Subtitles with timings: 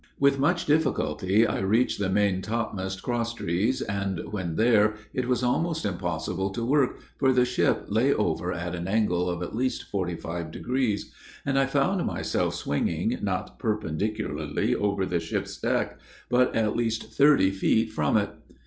[0.19, 5.43] With much difficulty, I reached the main topmast cross trees, and, when there, it was
[5.43, 9.83] almost impossible to work, for the ship lay over at an angle of at least
[9.83, 11.13] forty five degrees,
[11.45, 15.99] and I found myself swinging, not perpendicularly over the ship's deck,
[16.31, 18.31] but at least thirty feet from it.